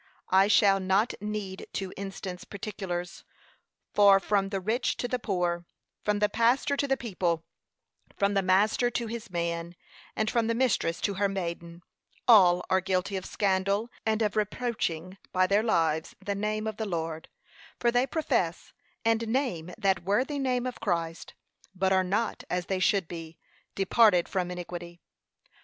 I 0.31 0.47
shall 0.47 0.79
not 0.79 1.13
need 1.21 1.67
to 1.73 1.93
instance 1.95 2.43
particulars; 2.43 3.23
for 3.93 4.19
from 4.19 4.49
the 4.49 4.59
rich 4.59 4.97
to 4.97 5.07
the 5.07 5.19
poor, 5.19 5.67
from 6.03 6.17
the 6.17 6.27
pastor 6.27 6.75
to 6.75 6.87
the 6.87 6.97
people, 6.97 7.43
from 8.17 8.33
the 8.33 8.41
master 8.41 8.89
to 8.89 9.05
his 9.05 9.29
man, 9.29 9.75
and 10.15 10.27
from 10.27 10.47
the 10.47 10.55
mistress 10.55 11.01
to 11.01 11.13
her 11.13 11.29
maiden, 11.29 11.83
all 12.27 12.65
are 12.67 12.81
guilty 12.81 13.15
of 13.15 13.27
scandal, 13.27 13.91
and 14.03 14.23
of 14.23 14.35
reproaching, 14.35 15.19
by 15.31 15.45
their 15.45 15.61
lives, 15.61 16.15
the 16.19 16.33
name 16.33 16.65
of 16.65 16.77
the 16.77 16.87
Lord; 16.87 17.29
for 17.79 17.91
they 17.91 18.07
profess, 18.07 18.73
and 19.05 19.27
name 19.27 19.71
that 19.77 20.03
worthy 20.03 20.39
name 20.39 20.65
of 20.65 20.79
Christ, 20.81 21.35
but 21.75 21.93
are 21.93 22.03
not 22.03 22.43
as 22.49 22.65
they 22.65 22.79
should 22.79 23.07
be, 23.07 23.37
departed 23.75 24.27
from 24.27 24.49
iniquity. 24.49 24.99